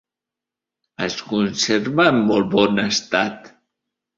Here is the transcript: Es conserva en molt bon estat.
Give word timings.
Es 1.07 1.17
conserva 1.33 2.07
en 2.15 2.19
molt 2.33 2.51
bon 2.57 2.85
estat. 2.87 3.47